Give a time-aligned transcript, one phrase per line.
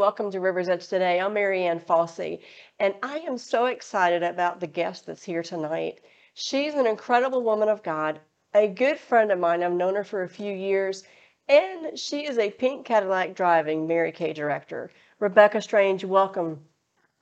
[0.00, 1.20] Welcome to River's Edge today.
[1.20, 2.40] I'm Marianne Fossey,
[2.78, 6.00] and I am so excited about the guest that's here tonight.
[6.32, 8.18] She's an incredible woman of God,
[8.54, 9.62] a good friend of mine.
[9.62, 11.04] I've known her for a few years,
[11.50, 14.90] and she is a pink Cadillac driving Mary Kay director.
[15.18, 16.64] Rebecca Strange, welcome.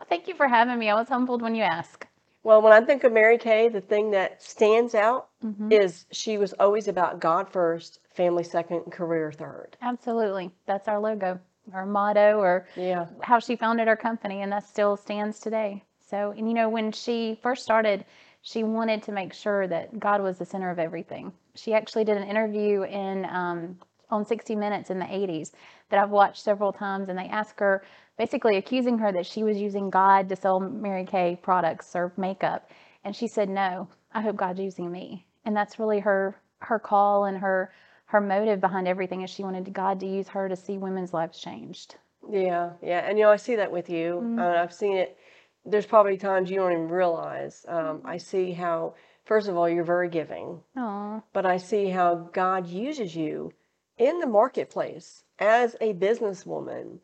[0.08, 0.88] Thank you for having me.
[0.88, 2.06] I was humbled when you asked.
[2.44, 5.72] Well, when I think of Mary Kay, the thing that stands out Mhm.
[5.72, 9.76] is she was always about God first, family second, and career third.
[9.82, 10.52] Absolutely.
[10.66, 11.40] That's our logo,
[11.74, 13.06] our motto, or Yeah.
[13.22, 15.84] how she founded our company, and that still stands today.
[16.00, 18.04] So, and you know, when she first started,
[18.42, 21.32] she wanted to make sure that God was the center of everything.
[21.54, 23.78] She actually did an interview in um,
[24.10, 25.52] on 60 Minutes in the 80s
[25.90, 27.82] that I've watched several times, and they asked her,
[28.16, 32.70] basically accusing her that she was using God to sell Mary Kay products or makeup,
[33.04, 37.26] and she said, "No, I hope God's using me," and that's really her her call
[37.26, 37.72] and her
[38.08, 41.38] her motive behind everything is she wanted God to use her to see women's lives
[41.38, 41.96] changed.
[42.28, 44.20] Yeah, yeah, and you know, I see that with you.
[44.22, 44.38] Mhm.
[44.38, 45.18] Uh, I've seen it.
[45.64, 47.66] There's probably times you don't even realize.
[47.68, 52.14] Um, I see how, first of all, you're very giving, Oh, but I see how
[52.32, 53.52] God uses you
[53.98, 57.00] in the marketplace as a businesswoman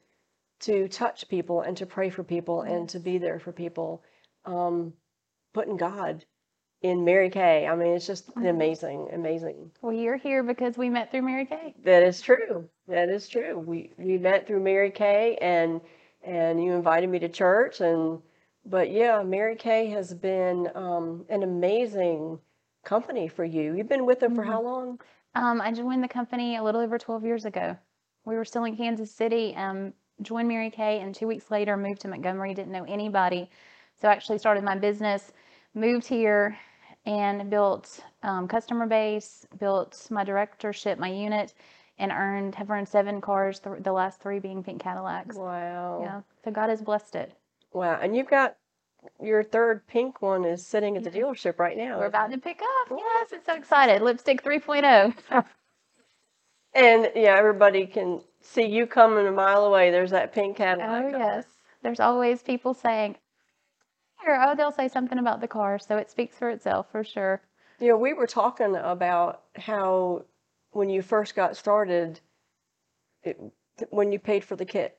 [0.61, 4.03] to touch people and to pray for people and to be there for people.
[4.47, 4.95] Um,
[5.53, 6.25] putting God
[6.85, 7.67] in Mary Kay.
[7.67, 9.71] I mean, it's just amazing, amazing.
[9.81, 11.75] well, you're here because we met through Mary Kay.
[11.83, 12.69] That is true.
[12.87, 13.59] That is true.
[13.59, 15.81] We we met through Mary Kay and
[16.23, 18.21] and you invited me to church and
[18.67, 22.39] but yeah, Mary Kay has been um, an amazing
[22.85, 23.75] company for you.
[23.75, 24.49] You've been with them for Mhm.
[24.49, 25.01] how long?
[25.35, 27.77] Um, I joined the company a little over 12 years ago.
[28.27, 29.55] We were still in Kansas City.
[29.57, 32.53] Um, joined Mary Kay, and two weeks later moved to Montgomery.
[32.55, 33.51] Didn't know anybody,
[33.97, 35.33] so I actually started my business.
[35.75, 36.57] Moved here
[37.07, 41.55] and built um, customer base, built my directorship, my unit,
[41.99, 43.61] and earned have earned seven cars.
[43.61, 45.37] th- the last three being pink Cadillacs.
[45.37, 46.01] Wow.
[46.03, 47.33] Yeah, so God has blessed it.
[47.73, 47.99] Wow.
[48.01, 48.57] And you've got
[49.23, 51.99] your third pink one is sitting at the dealership right now.
[51.99, 52.99] We're about to pick up.
[52.99, 54.03] Yes, I'm so excited.
[54.03, 54.49] Lipstick oh.
[54.49, 55.45] 3.0.
[56.75, 59.91] And yeah, everybody can see you coming a mile away.
[59.91, 61.05] There's that pink Cadillac.
[61.15, 61.45] Oh, yes.
[61.83, 63.17] There's always people saying,
[64.25, 65.79] here, oh, they'll say something about the car.
[65.79, 67.43] So it speaks for itself for sure.
[67.81, 70.25] Know, we were talking about how
[70.71, 72.21] when you first got started,
[73.23, 73.41] it,
[73.91, 74.97] when you paid for the kit,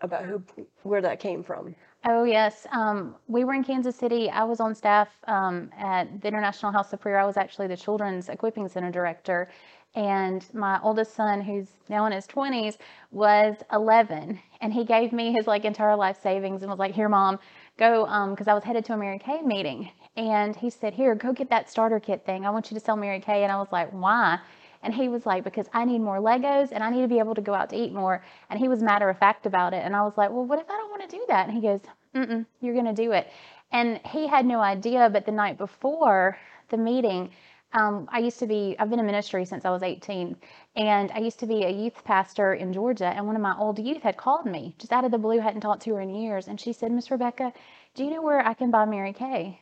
[0.00, 0.42] about who,
[0.82, 1.74] where that came from.
[2.04, 2.66] Oh, yes.
[2.70, 4.30] Um, we were in Kansas City.
[4.30, 7.18] I was on staff um, at the International House of Prayer.
[7.18, 9.48] I was actually the Children's Equipping Center director.
[9.94, 12.76] And my oldest son, who's now in his 20s,
[13.10, 14.38] was 11.
[14.60, 17.38] And he gave me his like entire life savings and was like, Here, mom,
[17.78, 18.06] go.
[18.06, 19.90] Um, because I was headed to a Mary Kay meeting.
[20.16, 22.46] And he said, Here, go get that starter kit thing.
[22.46, 23.42] I want you to sell Mary Kay.
[23.42, 24.38] And I was like, Why?
[24.82, 27.34] And he was like, Because I need more Legos and I need to be able
[27.34, 28.24] to go out to eat more.
[28.50, 29.84] And he was matter of fact about it.
[29.84, 31.48] And I was like, Well, what if I don't want to do that?
[31.48, 31.80] And he goes,
[32.14, 33.30] Mm-mm, you're going to do it.
[33.72, 36.38] And he had no idea, but the night before
[36.68, 37.30] the meeting,
[37.76, 40.36] um, I used to be, I've been in ministry since I was 18,
[40.76, 43.06] and I used to be a youth pastor in Georgia.
[43.08, 45.62] And one of my old youth had called me just out of the blue, hadn't
[45.62, 46.48] talked to her in years.
[46.48, 47.54] And she said, Miss Rebecca,
[47.94, 49.60] do you know where I can buy Mary Kay?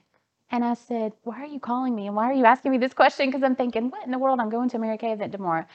[0.50, 2.08] And I said, Why are you calling me?
[2.08, 3.28] And why are you asking me this question?
[3.28, 4.40] Because I'm thinking, What in the world?
[4.40, 5.66] I'm going to a Mary Kay event tomorrow.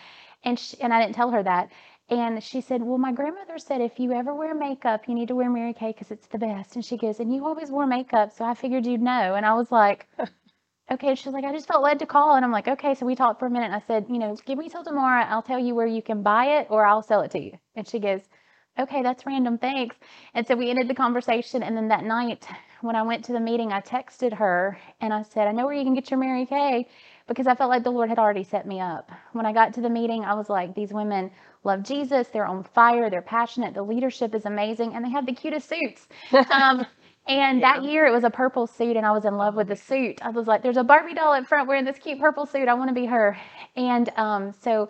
[0.44, 1.72] And, she, and I didn't tell her that.
[2.10, 5.36] And she said, Well, my grandmother said if you ever wear makeup, you need to
[5.36, 6.76] wear Mary Kay because it's the best.
[6.76, 8.34] And she goes, And you always wore makeup.
[8.34, 9.36] So I figured you'd know.
[9.36, 10.08] And I was like,
[10.92, 11.16] Okay.
[11.16, 12.36] She's like, I just felt led to call.
[12.36, 12.96] And I'm like, Okay.
[12.96, 13.68] So we talked for a minute.
[13.68, 15.26] And I said, You know, give me till tomorrow.
[15.26, 17.54] I'll tell you where you can buy it or I'll sell it to you.
[17.76, 18.22] And she goes,
[18.80, 19.58] Okay, that's random.
[19.58, 19.96] Thanks.
[20.34, 21.64] And so we ended the conversation.
[21.64, 22.46] And then that night,
[22.82, 25.76] when I went to the meeting, I texted her and I said, I know where
[25.76, 26.88] you can get your Mary Kay
[27.28, 29.12] because I felt like the Lord had already set me up.
[29.34, 31.32] When I got to the meeting, I was like, these women
[31.64, 32.30] love Jesus.
[32.30, 33.10] They're on fire.
[33.10, 33.74] They're passionate.
[33.74, 34.96] The leadership is amazing.
[34.96, 36.08] And they have the cutest suits.
[36.50, 36.86] Um,
[37.30, 39.76] and that year it was a purple suit and I was in love with the
[39.76, 40.20] suit.
[40.24, 42.68] I was like, there's a Barbie doll up front wearing this cute purple suit.
[42.68, 43.38] I want to be her.
[43.76, 44.90] And um, so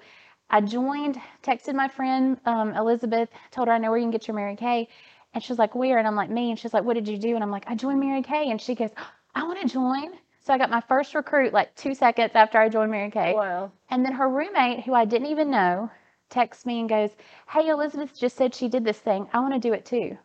[0.50, 4.26] I joined, texted my friend um, Elizabeth, told her I know where you can get
[4.28, 4.88] your Mary Kay.
[5.34, 5.98] And she's like, where?
[5.98, 6.50] And I'm like, me.
[6.50, 7.36] And she's like, what did you do?
[7.36, 8.50] And I'm like, I joined Mary Kay.
[8.50, 8.92] And she goes,
[9.36, 10.14] I want to join.
[10.40, 13.34] So I got my first recruit like two seconds after I joined Mary Kay.
[13.34, 13.72] Wow.
[13.90, 15.92] And then her roommate, who I didn't even know,
[16.30, 17.12] texts me and goes,
[17.50, 19.28] Hey, Elizabeth just said she did this thing.
[19.34, 20.18] I want to do it too.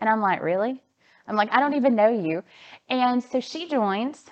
[0.00, 0.82] And I'm like, Really?
[1.28, 2.44] I'm like, I don't even know you.
[2.88, 4.26] And so she joins.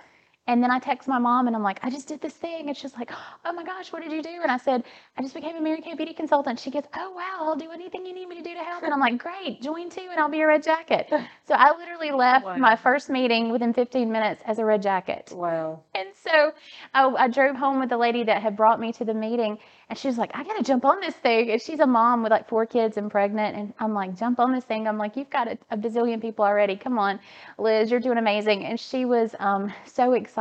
[0.48, 2.69] And then I text my mom and I'm like, I just did this thing.
[2.69, 3.10] And she's like,
[3.44, 4.38] Oh my gosh, what did you do?
[4.43, 4.84] And I said,
[5.16, 6.60] I just became a Mary Kay beauty consultant.
[6.60, 8.82] She goes, Oh wow, I'll do anything you need me to do to help.
[8.84, 11.08] And I'm like, Great, join too, and I'll be a red jacket.
[11.48, 12.56] So I literally left Wow.
[12.56, 15.32] my first meeting within 15 minutes as a red jacket.
[15.34, 15.81] Wow.
[15.94, 16.52] And so
[16.94, 19.58] I, I drove home with the lady that had brought me to the meeting,
[19.88, 21.50] and she was like, I got to jump on this thing.
[21.50, 23.56] And she's a mom with like four kids and pregnant.
[23.56, 24.88] And I'm like, jump on this thing.
[24.88, 26.76] I'm like, you've got a, a bazillion people already.
[26.76, 27.20] Come on,
[27.58, 28.64] Liz, you're doing amazing.
[28.64, 30.36] And she was um, so excited.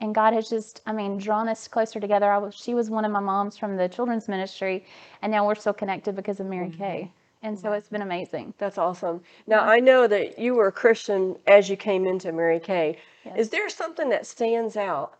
[0.00, 2.32] And God has just, I mean, drawn us closer together.
[2.32, 4.84] I was, she was one of my moms from the children's ministry,
[5.22, 6.78] and now we're still connected because of Mary mm-hmm.
[6.78, 7.12] Kay.
[7.42, 7.78] And so mm-hmm.
[7.78, 8.54] it's been amazing.
[8.58, 9.20] That's awesome.
[9.46, 9.60] Now.
[9.60, 12.98] I know that you were a Christian as you came into Mary Kay.
[13.24, 13.38] Yes.
[13.38, 15.14] Is there something that stands out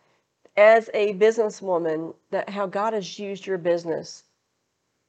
[0.57, 4.23] as a businesswoman that how God has used your business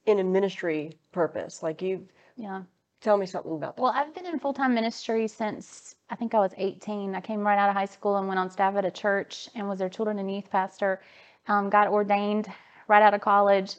[0.05, 1.63] in a ministry purpose?
[1.63, 2.63] Like you've Yeah.
[3.03, 3.81] Tell me something about that.
[3.81, 7.15] Well, I've been in full time ministry since I think I was 18.
[7.15, 9.67] I came right out of high school and went on staff at a church and
[9.69, 11.01] was their children and youth pastor.
[11.47, 12.47] Um, got ordained
[12.87, 13.75] right out of college.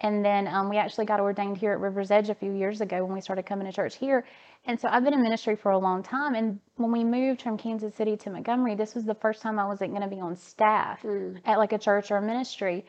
[0.00, 3.04] And then um, we actually got ordained here at River's Edge a few years ago
[3.04, 4.24] when we started coming to church here.
[4.64, 6.36] And so I've been in ministry for a long time.
[6.36, 9.66] And when we moved from Kansas City to Montgomery, this was the first time I
[9.66, 11.40] wasn't going to be on staff Mm.
[11.46, 12.86] at like a church or a ministry.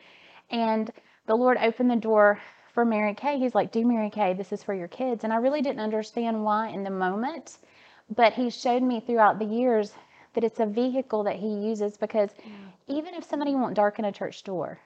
[0.50, 0.90] And
[1.26, 2.40] the Lord opened the door
[2.72, 3.38] for Mary Kay.
[3.38, 5.24] He's like, Do Mary Kay, this is for your kids.
[5.24, 7.58] And I really didn't understand why in the moment,
[8.14, 9.92] but He showed me throughout the years
[10.34, 12.30] that it's a vehicle that He uses because
[12.86, 14.78] even if somebody won't darken a church door,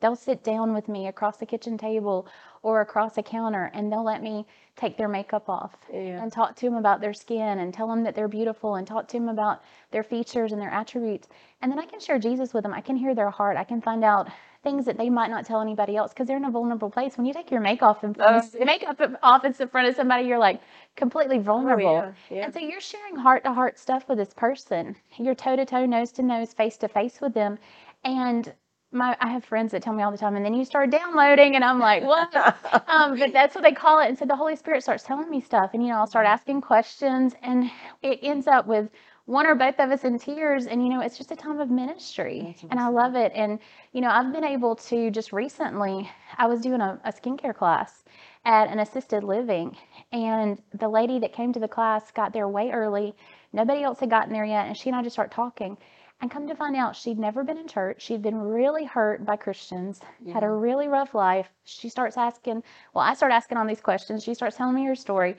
[0.00, 2.26] they'll sit down with me across the kitchen table
[2.62, 4.46] or across a counter and they'll let me
[4.76, 6.22] take their makeup off Yeah.
[6.22, 9.08] and talk to them about their skin and tell them that they're beautiful and talk
[9.08, 11.28] to them about their features and their attributes.
[11.60, 12.72] And then I can share Jesus with them.
[12.72, 13.56] I can hear their heart.
[13.58, 14.28] I can find out
[14.62, 17.16] things that they might not tell anybody else because they're in a vulnerable place.
[17.16, 20.60] When you take your makeup in Oh, makeup off in front of somebody, you're like
[20.96, 22.02] completely vulnerable.
[22.06, 22.44] Oh, yeah, yeah.
[22.44, 24.96] And so you're sharing heart to heart stuff with this person.
[25.16, 27.58] You're toe to toe, nose to nose, face to face with them.
[28.04, 28.52] And
[28.92, 31.54] my I have friends that tell me all the time, and then you start downloading,
[31.54, 32.34] and I'm like, what?
[32.88, 34.08] um, but that's what they call it.
[34.08, 36.60] And so the Holy Spirit starts telling me stuff, and you know, I'll start asking
[36.62, 37.70] questions, and
[38.02, 38.90] it ends up with
[39.26, 40.66] one or both of us in tears.
[40.66, 43.32] And you know, it's just a time of ministry, That's and I love it.
[43.34, 43.58] And
[43.92, 48.04] you know, I've been able to just recently, I was doing a, a skincare class
[48.44, 49.76] at an assisted living,
[50.12, 53.14] and the lady that came to the class got there way early.
[53.52, 55.76] Nobody else had gotten there yet, and she and I just start talking.
[56.22, 58.02] And come to find out, she'd never been in church.
[58.02, 60.00] She'd been really hurt by Christians,
[60.32, 61.48] had a really rough life.
[61.64, 62.62] She starts asking,
[62.92, 64.22] well, I start asking all these questions.
[64.22, 65.36] She starts telling me her story.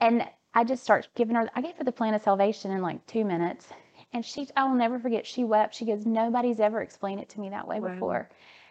[0.00, 3.04] And I just start giving her, I gave her the plan of salvation in like
[3.06, 3.68] two minutes.
[4.12, 5.74] And she, I will never forget, she wept.
[5.74, 7.88] She goes, nobody's ever explained it to me that way Wow.
[7.88, 8.28] before.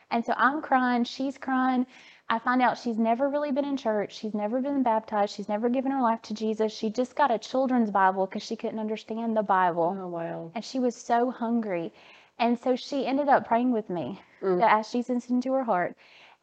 [0.09, 1.85] And so I'm crying, she's crying.
[2.29, 4.15] I find out she's never really been in church.
[4.15, 5.35] She's never been baptized.
[5.35, 6.71] She's never given her life to Jesus.
[6.71, 10.51] She just got a children's Bible because she couldn't understand the Bible Oh wow.
[10.55, 11.91] and she was so hungry.
[12.39, 14.59] And so she ended up praying with me Mm.
[14.59, 15.95] to ask Jesus into her heart.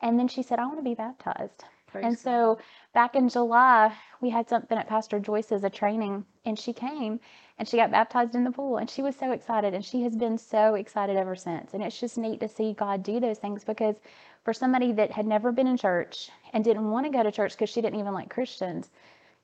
[0.02, 1.64] And then she said, I want to be baptized.
[1.86, 2.58] Praise and God.
[2.92, 7.20] Back in July, we had something at Pastor Joyce's, a training, and she came
[7.58, 8.78] and she got baptized in the pool.
[8.78, 9.74] And she was so excited.
[9.74, 11.74] And she has been so excited ever since.
[11.74, 13.96] And it's just neat to see God do those things because
[14.44, 17.52] for somebody that had never been in church and didn't want to go to church
[17.52, 18.90] because she didn't even like Christians,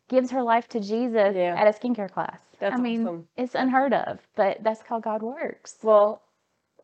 [0.09, 1.55] gives her life to Jesus Yeah.
[1.57, 2.41] at a skincare class.
[2.59, 3.29] That's I mean, awesome.
[3.37, 5.77] it's unheard of, but that's how God works.
[5.83, 6.23] Well,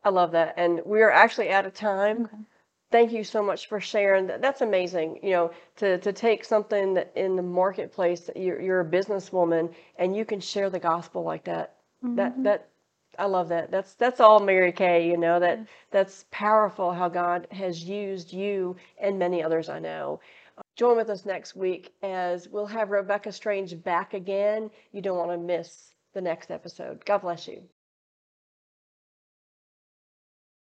[0.05, 0.55] I love that.
[0.57, 2.25] And we are actually out of time.
[2.27, 2.37] Okay.
[2.93, 4.29] Thank you so much for sharing.
[4.29, 5.21] That that's amazing.
[5.25, 9.75] You know, to to take something that in the marketplace that you're you're a businesswoman
[9.99, 11.77] and you can share the gospel like that.
[12.15, 12.45] That Mhm.
[12.45, 12.69] that
[13.19, 13.71] I love that.
[13.73, 15.69] That's that's all Mary Kay, you know, that Yes.
[15.91, 20.21] that's powerful how God has used you and many others I know.
[20.77, 24.71] Join with us next week as we'll have Rebecca Strange back again.
[24.93, 27.05] You don't want to miss the next episode.
[27.07, 27.69] God bless you.